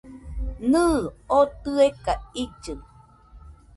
[0.71, 0.99] Nɨɨ,
[1.35, 2.13] oo tɨeka
[2.43, 2.73] illɨ.